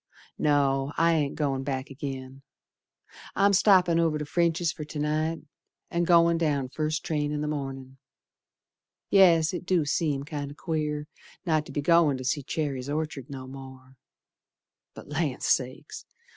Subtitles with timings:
[0.39, 2.41] No, I ain't goin' back agin.
[3.35, 5.41] I'm stoppin' over to French's fer to night,
[5.91, 7.99] And goin' down first train in th' mornin'.
[9.11, 11.05] Yes, it do seem kinder queer
[11.45, 13.95] Not to be goin' to see Cherry's Orchard no more,
[14.95, 16.05] But Land Sakes!